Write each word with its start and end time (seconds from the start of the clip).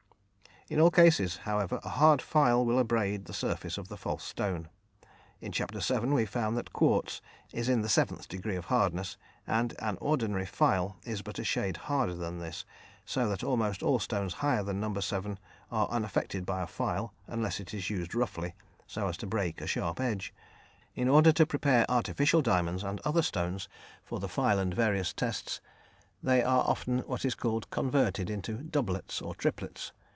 In 0.69 0.79
all 0.79 0.89
cases, 0.89 1.35
however, 1.39 1.81
a 1.83 1.89
hard 1.89 2.21
file 2.21 2.63
will 2.65 2.79
abrade 2.79 3.25
the 3.25 3.33
surface 3.33 3.77
of 3.77 3.89
the 3.89 3.97
false 3.97 4.23
stone. 4.23 4.69
In 5.41 5.51
chapter 5.51 5.79
VII. 5.81 6.07
we 6.11 6.25
found 6.25 6.55
that 6.55 6.71
quartz 6.71 7.19
is 7.51 7.67
in 7.67 7.81
the 7.81 7.89
seventh 7.89 8.29
degree 8.29 8.55
of 8.55 8.65
hardness, 8.67 9.17
and 9.45 9.75
an 9.79 9.97
ordinary 9.99 10.45
file 10.45 10.95
is 11.03 11.21
but 11.21 11.37
a 11.39 11.43
shade 11.43 11.75
harder 11.75 12.15
than 12.15 12.39
this, 12.39 12.63
so 13.03 13.27
that 13.27 13.43
almost 13.43 13.83
all 13.83 13.99
stones 13.99 14.35
higher 14.35 14.63
than 14.63 14.79
No. 14.79 14.97
7 14.97 15.37
are 15.73 15.89
unaffected 15.89 16.45
by 16.45 16.61
a 16.61 16.67
file 16.67 17.13
unless 17.27 17.59
it 17.59 17.73
is 17.73 17.89
used 17.89 18.15
roughly, 18.15 18.55
so 18.87 19.09
as 19.09 19.17
to 19.17 19.27
break 19.27 19.59
a 19.59 19.67
sharp 19.67 19.99
edge. 19.99 20.33
In 20.95 21.09
order 21.09 21.33
to 21.33 21.45
prepare 21.45 21.85
artificial 21.89 22.41
diamonds 22.41 22.81
and 22.85 23.01
other 23.01 23.23
stones 23.23 23.67
for 24.05 24.21
the 24.21 24.29
file 24.29 24.57
and 24.57 24.73
various 24.73 25.11
tests, 25.11 25.59
they 26.23 26.41
are 26.41 26.63
often 26.65 26.99
what 26.99 27.25
is 27.25 27.35
called 27.35 27.69
"converted" 27.71 28.29
into 28.29 28.53
"doublets" 28.63 29.21
or 29.21 29.35
"triplets." 29.35 29.91